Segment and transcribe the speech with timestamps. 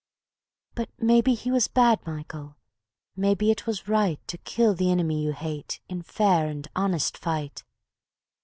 [0.73, 2.57] .""But maybe he was bad, Michael,
[3.15, 7.63] maybe it was right To kill the inimy you hate in fair and honest fight.